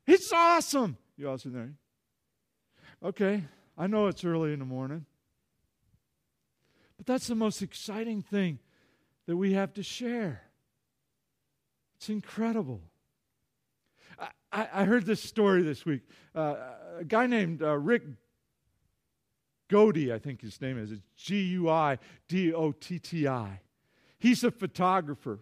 [0.08, 0.98] It's awesome.
[1.16, 1.74] You all sitting there?
[3.04, 3.44] Okay,
[3.78, 5.06] I know it's early in the morning.
[6.98, 8.60] But that's the most exciting thing
[9.28, 10.42] that we have to share.
[11.98, 12.82] It's incredible.
[14.52, 16.02] I, I heard this story this week.
[16.36, 16.56] Uh,
[17.00, 18.04] a guy named uh, Rick
[19.74, 20.92] Guidotti, I think his name is.
[20.92, 23.60] It's G U I D O T T I.
[24.20, 25.40] He's a photographer.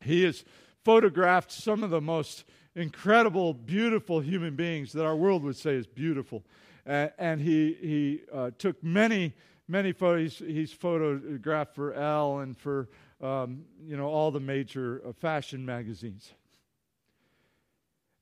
[0.00, 0.44] He has
[0.84, 5.86] photographed some of the most incredible, beautiful human beings that our world would say is
[5.86, 6.44] beautiful.
[6.86, 9.34] Uh, and he, he uh, took many,
[9.66, 10.38] many photos.
[10.38, 12.88] He's, he's photographed for Elle and for
[13.20, 16.32] um, you know all the major uh, fashion magazines.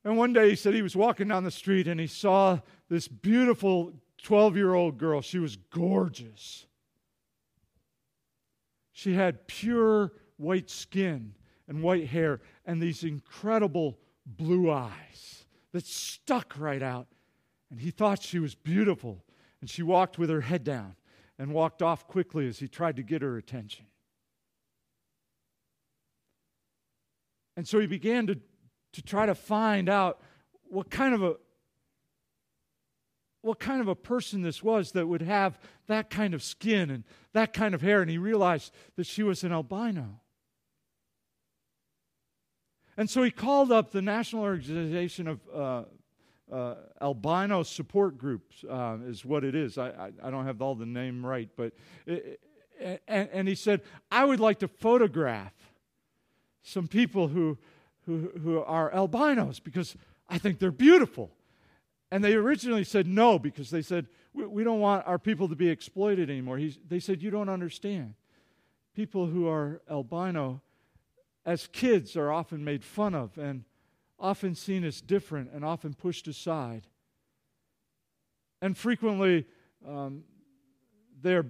[0.05, 3.09] And one day he said he was walking down the street and he saw this
[3.09, 5.21] beautiful 12 year old girl.
[5.21, 6.67] She was gorgeous.
[8.93, 11.35] She had pure white skin
[11.69, 17.09] and white hair and these incredible blue eyes that stuck right out.
[17.71, 19.25] And he thought she was beautiful.
[19.61, 20.97] And she walked with her head down
[21.39, 23.87] and walked off quickly as he tried to get her attention.
[27.57, 28.39] And so he began to,
[28.93, 30.21] to try to find out
[30.69, 31.37] what kind of a
[33.47, 37.05] what kind of a person this was that would have that kind of skin and
[37.33, 38.03] that kind of hair.
[38.03, 40.21] And he realized that she was an albino.
[42.97, 45.83] And so he called up the National Organization of uh,
[46.51, 49.79] uh, Albino Support Groups, uh, is what it is.
[49.79, 51.73] I, I, I, don't have all the name right, but
[52.07, 52.41] it,
[52.81, 55.53] and, and he said, I would like to photograph
[56.63, 57.59] some people who,
[58.07, 59.97] who, who are albinos because
[60.29, 61.36] I think they're beautiful.
[62.11, 65.57] And they originally said no because they said, we, we don't want our people to
[65.57, 66.59] be exploited anymore.
[66.59, 68.15] He's, they said, You don't understand.
[68.95, 70.63] People who are albino,
[71.45, 73.65] as kids, are often made fun of and
[74.19, 76.87] often seen as different and often pushed aside.
[78.63, 79.47] And frequently,
[79.87, 80.25] um,
[81.21, 81.47] they're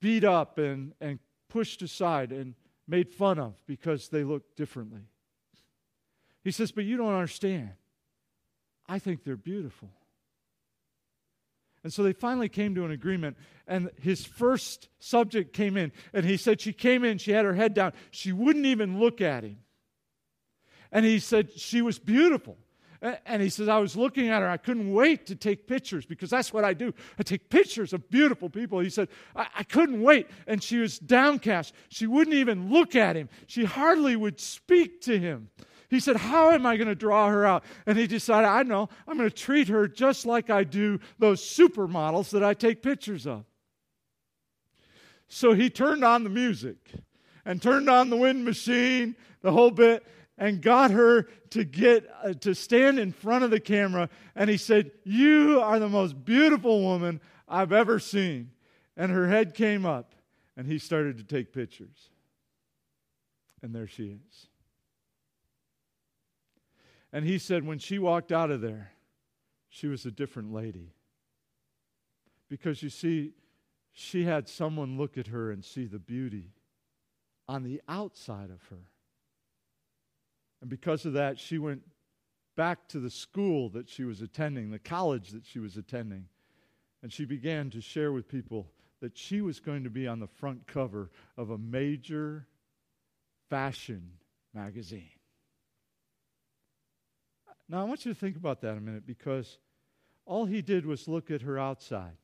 [0.00, 1.18] beat up and, and
[1.48, 2.54] pushed aside and
[2.88, 5.02] made fun of because they look differently.
[6.42, 7.70] He says, But you don't understand.
[8.90, 9.88] I think they're beautiful.
[11.84, 13.36] And so they finally came to an agreement.
[13.68, 15.92] And his first subject came in.
[16.12, 17.92] And he said, She came in, she had her head down.
[18.10, 19.58] She wouldn't even look at him.
[20.90, 22.58] And he said, She was beautiful.
[23.24, 24.48] And he says, I was looking at her.
[24.50, 26.92] I couldn't wait to take pictures because that's what I do.
[27.18, 28.80] I take pictures of beautiful people.
[28.80, 30.26] He said, I, I, couldn't wait.
[30.46, 31.72] And she was downcast.
[31.88, 35.48] She wouldn't even look at him, she hardly would speak to him.
[35.90, 37.64] He said, How am I going to draw her out?
[37.84, 41.42] And he decided, I know, I'm going to treat her just like I do those
[41.42, 43.44] supermodels that I take pictures of.
[45.28, 46.78] So he turned on the music
[47.44, 50.04] and turned on the wind machine, the whole bit,
[50.38, 54.56] and got her to get uh, to stand in front of the camera and he
[54.56, 58.50] said you are the most beautiful woman i've ever seen
[58.96, 60.14] and her head came up
[60.56, 62.08] and he started to take pictures
[63.62, 64.49] and there she is
[67.12, 68.92] and he said when she walked out of there,
[69.68, 70.94] she was a different lady.
[72.48, 73.32] Because you see,
[73.92, 76.52] she had someone look at her and see the beauty
[77.48, 78.90] on the outside of her.
[80.60, 81.82] And because of that, she went
[82.56, 86.26] back to the school that she was attending, the college that she was attending,
[87.02, 88.70] and she began to share with people
[89.00, 92.46] that she was going to be on the front cover of a major
[93.48, 94.10] fashion
[94.52, 95.08] magazine.
[97.70, 99.58] Now, I want you to think about that a minute because
[100.26, 102.16] all he did was look at her outside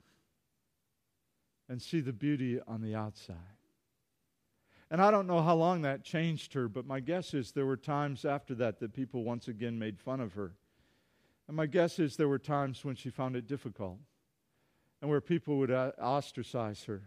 [1.69, 3.37] and see the beauty on the outside.
[4.91, 7.77] And I don't know how long that changed her, but my guess is there were
[7.77, 10.57] times after that that people once again made fun of her.
[11.47, 14.01] And my guess is there were times when she found it difficult
[15.01, 17.03] and where people would uh, ostracize her.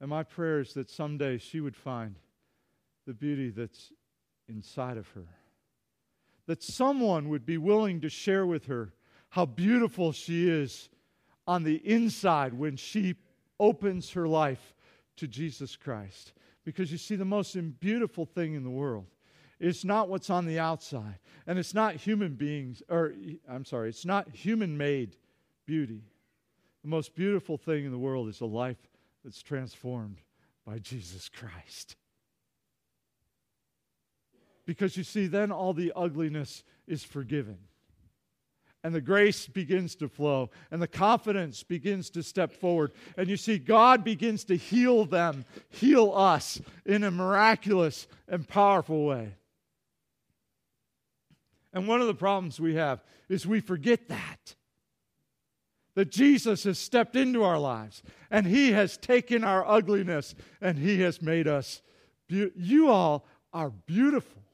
[0.00, 2.14] And my prayer is that someday she would find
[3.08, 3.92] the beauty that's
[4.48, 5.26] inside of her
[6.46, 8.92] that someone would be willing to share with her
[9.30, 10.88] how beautiful she is
[11.46, 13.14] on the inside when she
[13.58, 14.74] opens her life
[15.16, 16.32] to Jesus Christ.
[16.64, 19.06] Because you see, the most beautiful thing in the world
[19.58, 23.14] is not what's on the outside, and it's not human beings, or
[23.48, 25.16] I'm sorry, it's not human made
[25.64, 26.02] beauty.
[26.82, 28.76] The most beautiful thing in the world is a life
[29.24, 30.18] that's transformed
[30.66, 31.96] by Jesus Christ.
[34.66, 37.58] Because you see, then all the ugliness is forgiven.
[38.82, 42.92] And the grace begins to flow, and the confidence begins to step forward.
[43.16, 49.04] And you see, God begins to heal them, heal us in a miraculous and powerful
[49.04, 49.34] way.
[51.72, 54.54] And one of the problems we have is we forget that.
[55.94, 61.00] That Jesus has stepped into our lives and He has taken our ugliness and He
[61.00, 61.82] has made us.
[62.28, 64.45] You all are beautiful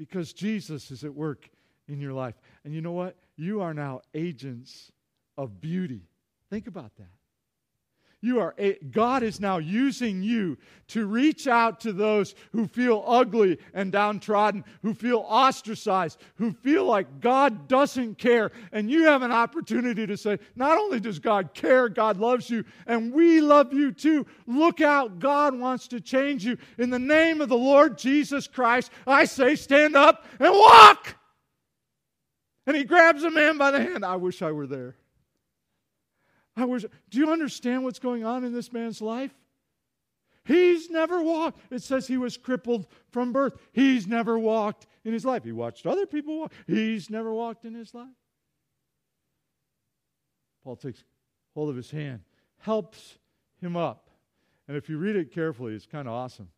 [0.00, 1.50] because Jesus is at work
[1.86, 2.34] in your life.
[2.64, 3.16] And you know what?
[3.36, 4.90] You are now agents
[5.36, 6.08] of beauty.
[6.48, 7.10] Think about that.
[8.22, 10.58] You are a, God is now using you
[10.88, 16.84] to reach out to those who feel ugly and downtrodden, who feel ostracized, who feel
[16.84, 18.52] like God doesn't care.
[18.72, 22.64] And you have an opportunity to say, not only does God care, God loves you,
[22.86, 24.26] and we love you too.
[24.46, 26.58] Look out, God wants to change you.
[26.76, 31.16] In the name of the Lord Jesus Christ, I say, stand up and walk.
[32.66, 34.04] And he grabs a man by the hand.
[34.04, 34.96] I wish I were there.
[36.60, 39.32] I was, do you understand what's going on in this man's life?
[40.44, 41.60] He's never walked.
[41.70, 43.54] It says he was crippled from birth.
[43.72, 45.44] He's never walked in his life.
[45.44, 46.52] He watched other people walk.
[46.66, 48.08] He's never walked in his life.
[50.62, 51.04] Paul takes
[51.54, 52.20] hold of his hand,
[52.58, 53.18] helps
[53.60, 54.10] him up.
[54.68, 56.48] And if you read it carefully, it's kind of awesome.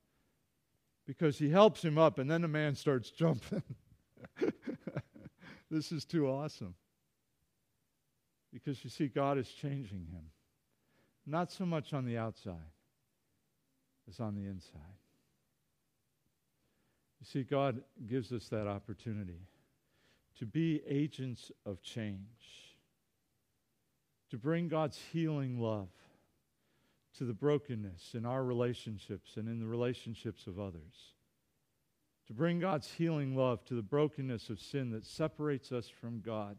[1.06, 3.62] Because he helps him up, and then the man starts jumping.
[5.70, 6.74] this is too awesome.
[8.52, 10.30] Because you see, God is changing him.
[11.26, 12.56] Not so much on the outside
[14.08, 14.80] as on the inside.
[17.20, 19.46] You see, God gives us that opportunity
[20.38, 22.76] to be agents of change,
[24.30, 25.88] to bring God's healing love
[27.18, 31.14] to the brokenness in our relationships and in the relationships of others.
[32.26, 36.56] To bring God's healing love to the brokenness of sin that separates us from God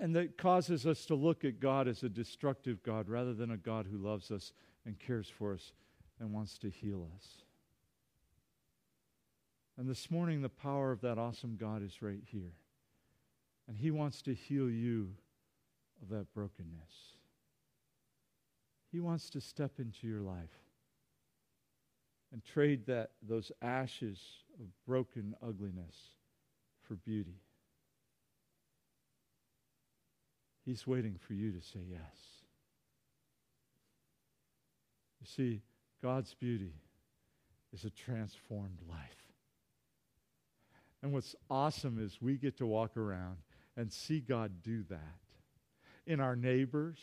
[0.00, 3.56] and that causes us to look at God as a destructive God rather than a
[3.58, 4.52] God who loves us
[4.86, 5.72] and cares for us
[6.18, 7.26] and wants to heal us.
[9.76, 12.54] And this morning, the power of that awesome God is right here.
[13.68, 15.10] And He wants to heal you
[16.02, 17.14] of that brokenness.
[18.90, 20.64] He wants to step into your life
[22.32, 24.18] and trade that, those ashes
[24.58, 25.96] of broken ugliness
[26.82, 27.42] for beauty.
[30.70, 32.16] He's waiting for you to say yes.
[35.20, 35.62] You see,
[36.00, 36.74] God's beauty
[37.72, 39.32] is a transformed life.
[41.02, 43.38] And what's awesome is we get to walk around
[43.76, 45.18] and see God do that
[46.06, 47.00] in our neighbors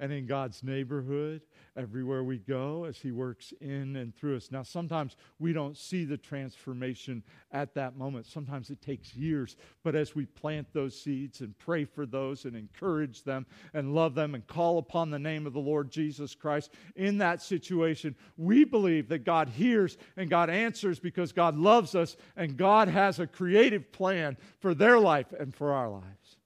[0.00, 1.42] and in God's neighborhood,
[1.76, 4.50] everywhere we go, as He works in and through us.
[4.50, 7.22] Now, sometimes we don't see the transformation
[7.52, 8.26] at that moment.
[8.26, 9.56] Sometimes it takes years.
[9.82, 14.14] But as we plant those seeds and pray for those and encourage them and love
[14.14, 18.64] them and call upon the name of the Lord Jesus Christ in that situation, we
[18.64, 23.26] believe that God hears and God answers because God loves us and God has a
[23.26, 26.36] creative plan for their life and for our lives.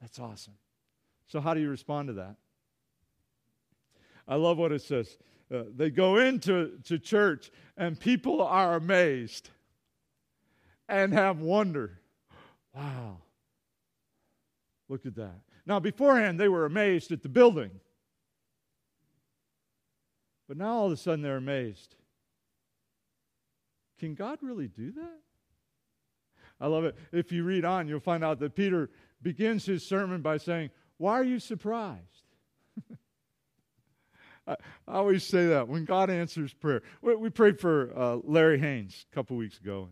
[0.00, 0.54] That's awesome.
[1.26, 2.36] So, how do you respond to that?
[4.28, 5.16] I love what it says.
[5.52, 9.50] Uh, they go into to church and people are amazed
[10.88, 12.00] and have wonder.
[12.74, 13.18] Wow.
[14.88, 15.40] Look at that.
[15.64, 17.70] Now, beforehand, they were amazed at the building.
[20.48, 21.94] But now all of a sudden they're amazed.
[23.98, 25.20] Can God really do that?
[26.60, 26.96] I love it.
[27.12, 28.90] If you read on, you'll find out that Peter
[29.22, 32.25] begins his sermon by saying, Why are you surprised?
[34.46, 34.56] I,
[34.88, 36.82] always say that when God answers prayer.
[37.02, 39.88] We, we prayed for uh, Larry Haynes a couple weeks ago.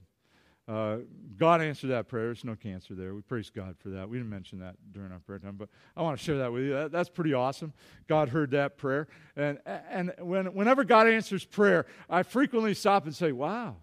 [0.66, 0.98] Uh,
[1.36, 2.26] God answered that prayer.
[2.26, 3.14] There's no cancer there.
[3.14, 4.09] We praise God for that.
[4.09, 6.62] We didn't mention that during our prayer time, but I want to share that with
[6.62, 6.72] you.
[6.72, 7.74] That, that's pretty awesome.
[8.09, 9.09] God heard that prayer.
[9.36, 13.76] And, and when, whenever God answers prayer, I frequently stop and say, Wow.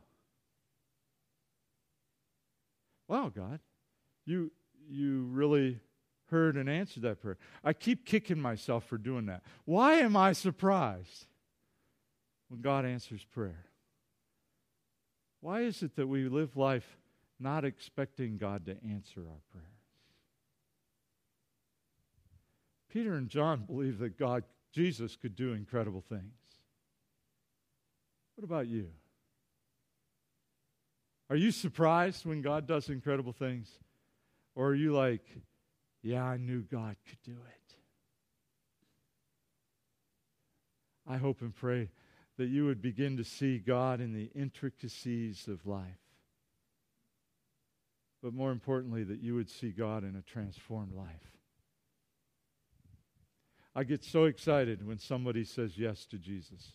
[3.07, 3.59] Wow, God.
[4.25, 4.51] You,
[4.89, 5.79] you really
[6.31, 7.37] heard and answered that prayer.
[7.63, 9.43] I keep kicking myself for doing that.
[9.65, 11.27] Why am I surprised
[12.47, 13.65] when God answers prayer?
[15.41, 16.97] Why is it that we live life
[17.39, 19.67] not expecting God to answer our prayers?
[22.89, 26.33] Peter and John believed that God, Jesus, could do incredible things.
[28.35, 28.89] What about you?
[31.29, 33.69] Are you surprised when God does incredible things?
[34.55, 35.23] Or are you like,
[36.01, 37.75] yeah, I knew God could do it.
[41.07, 41.89] I hope and pray
[42.37, 45.99] that you would begin to see God in the intricacies of life.
[48.23, 51.31] But more importantly, that you would see God in a transformed life.
[53.75, 56.73] I get so excited when somebody says yes to Jesus.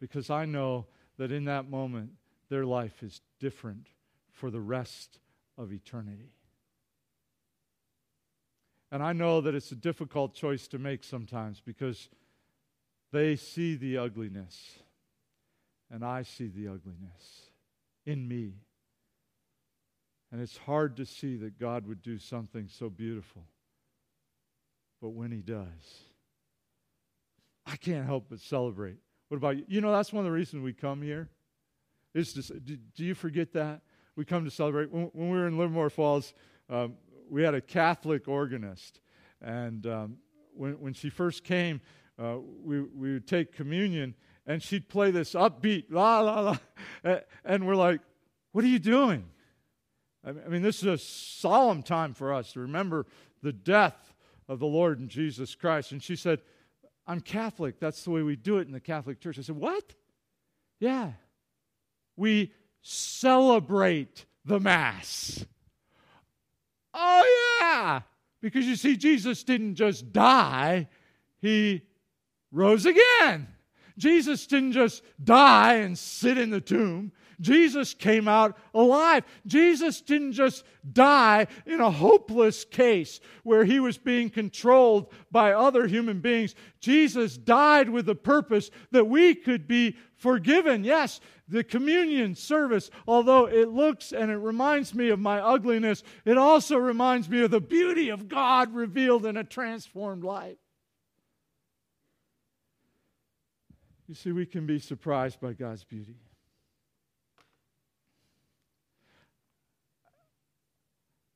[0.00, 0.86] Because I know
[1.16, 2.10] that in that moment,
[2.50, 3.88] their life is different
[4.30, 5.18] for the rest
[5.56, 6.32] of eternity.
[8.94, 12.08] And I know that it's a difficult choice to make sometimes because
[13.12, 14.78] they see the ugliness,
[15.90, 17.50] and I see the ugliness
[18.06, 18.52] in me.
[20.30, 23.42] And it's hard to see that God would do something so beautiful.
[25.02, 26.04] But when He does,
[27.66, 28.98] I can't help but celebrate.
[29.26, 29.64] What about you?
[29.66, 31.28] You know, that's one of the reasons we come here.
[32.14, 33.80] Is to, do, you forget that?
[34.14, 34.92] We come to celebrate.
[34.92, 36.32] When, when we were in Livermore Falls,
[36.70, 36.94] um,
[37.28, 39.00] we had a Catholic organist.
[39.40, 40.16] And um,
[40.54, 41.80] when, when she first came,
[42.18, 44.14] uh, we, we would take communion,
[44.46, 47.18] and she'd play this upbeat, la, la, la.
[47.44, 48.00] And we're like,
[48.52, 49.24] what are you doing?
[50.26, 53.06] I mean, this is a solemn time for us to remember
[53.42, 54.14] the death
[54.48, 55.92] of the Lord and Jesus Christ.
[55.92, 56.40] And she said,
[57.06, 57.78] I'm Catholic.
[57.78, 59.38] That's the way we do it in the Catholic Church.
[59.38, 59.94] I said, What?
[60.80, 61.12] Yeah.
[62.16, 65.44] We celebrate the Mass.
[66.94, 68.00] Oh, yeah.
[68.40, 70.88] Because you see, Jesus didn't just die,
[71.40, 71.82] he
[72.52, 73.48] rose again.
[73.98, 77.12] Jesus didn't just die and sit in the tomb.
[77.40, 79.24] Jesus came out alive.
[79.46, 85.86] Jesus didn't just die in a hopeless case where he was being controlled by other
[85.86, 86.54] human beings.
[86.80, 90.84] Jesus died with the purpose that we could be forgiven.
[90.84, 96.38] Yes, the communion service, although it looks and it reminds me of my ugliness, it
[96.38, 100.56] also reminds me of the beauty of God revealed in a transformed life.
[104.08, 106.16] You see, we can be surprised by God's beauty.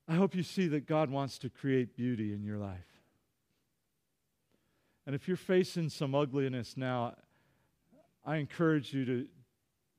[0.09, 2.79] I hope you see that God wants to create beauty in your life.
[5.05, 7.15] And if you're facing some ugliness now,
[8.25, 9.27] I encourage you to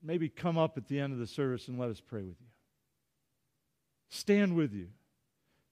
[0.03, 2.49] maybe come up at the end of the service and let us pray with you.
[4.09, 4.89] Stand with you.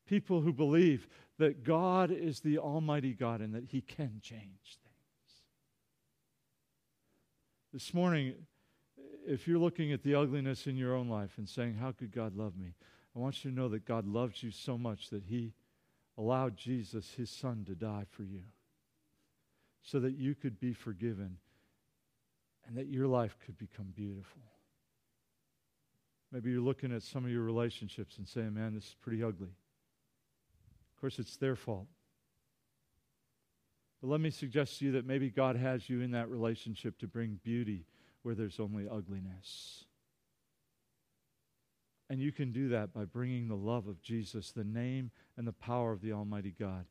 [0.06, 1.08] People who believe
[1.38, 5.42] that God is the Almighty God and that He can change things.
[7.72, 8.34] This morning,
[9.26, 12.36] if you're looking at the ugliness in your own life and saying, How could God
[12.36, 12.74] love me?
[13.18, 15.52] I want you to know that God loves you so much that He
[16.16, 18.42] allowed Jesus, His Son, to die for you
[19.82, 21.38] so that you could be forgiven
[22.66, 24.42] and that your life could become beautiful.
[26.30, 29.48] Maybe you're looking at some of your relationships and saying, man, this is pretty ugly.
[30.94, 31.88] Of course, it's their fault.
[34.00, 37.08] But let me suggest to you that maybe God has you in that relationship to
[37.08, 37.84] bring beauty
[38.22, 39.86] where there's only ugliness.
[42.10, 45.52] And you can do that by bringing the love of Jesus, the name and the
[45.52, 46.86] power of the Almighty God.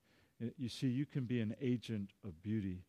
[0.57, 2.84] You see, you can be an agent of beauty,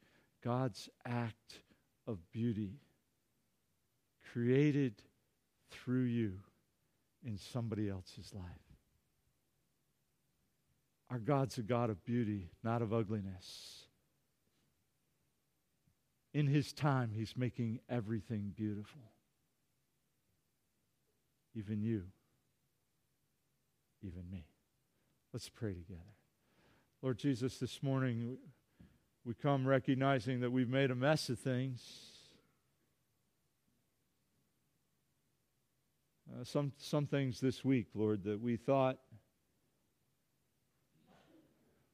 [0.45, 1.61] God's act
[2.07, 2.81] of beauty,
[4.33, 5.03] created
[5.71, 6.35] through you
[7.25, 8.45] in somebody else's life.
[11.11, 13.85] Our God's a God of beauty, not of ugliness.
[16.35, 19.01] In His time, He's making everything beautiful,
[21.55, 22.03] even you
[24.03, 24.45] even me.
[25.33, 26.01] Let's pray together.
[27.03, 28.39] Lord Jesus, this morning
[29.25, 31.83] we come recognizing that we've made a mess of things.
[36.31, 38.99] Uh, some, some things this week, Lord, that we thought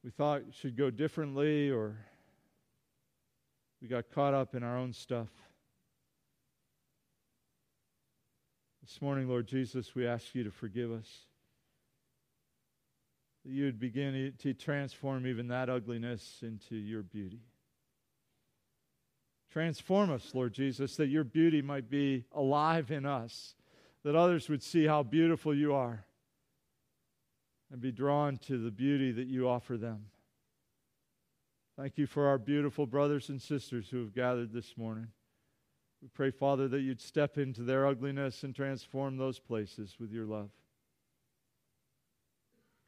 [0.03, 1.97] we thought should go differently or
[3.81, 5.29] we got caught up in our own stuff.
[8.83, 11.07] This morning, Lord Jesus, we ask you to forgive us
[13.45, 17.41] that you would begin to transform even that ugliness into your beauty.
[19.51, 23.55] Transform us, Lord Jesus, that your beauty might be alive in us,
[24.03, 26.05] that others would see how beautiful you are
[27.71, 30.07] and be drawn to the beauty that you offer them.
[31.77, 35.07] Thank you for our beautiful brothers and sisters who have gathered this morning.
[36.01, 40.25] We pray, Father, that you'd step into their ugliness and transform those places with your
[40.25, 40.49] love.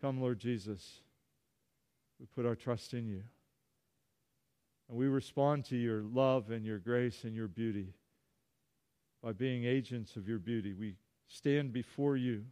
[0.02, 1.02] Come, Lord Jesus.
[2.20, 3.24] We put our trust in you.
[4.89, 7.93] And we respond to your love and your grace and your beauty
[9.22, 10.74] by being agents of your beauty.
[10.74, 10.95] We
[11.28, 12.45] stand before you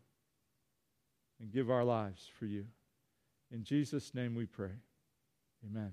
[1.39, 2.65] and give our lives for you.
[3.51, 4.71] In Jesus' name we pray.
[5.65, 5.91] Amen.